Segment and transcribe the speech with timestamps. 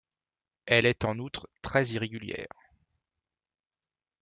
[0.65, 2.47] Elle est en outre très irrégulière.